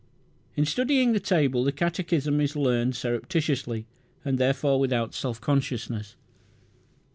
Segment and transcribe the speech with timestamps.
[0.55, 3.85] In studying the table the catechism is learned surreptitiously,
[4.25, 6.15] and therefore without self consciousness.